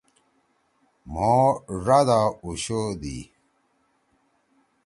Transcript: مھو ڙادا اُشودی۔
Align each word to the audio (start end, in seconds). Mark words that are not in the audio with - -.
مھو 1.13 1.35
ڙادا 1.83 2.21
اُشودی۔ 2.45 3.17